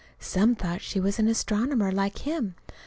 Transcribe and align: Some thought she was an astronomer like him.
Some 0.19 0.55
thought 0.55 0.81
she 0.81 0.99
was 0.99 1.19
an 1.19 1.27
astronomer 1.27 1.91
like 1.91 2.17
him. 2.21 2.55